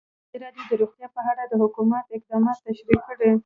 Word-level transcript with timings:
ازادي 0.35 0.59
راډیو 0.59 0.69
د 0.79 0.79
روغتیا 0.81 1.07
په 1.15 1.21
اړه 1.31 1.43
د 1.47 1.53
حکومت 1.63 2.05
اقدامات 2.17 2.57
تشریح 2.67 2.99
کړي. 3.07 3.31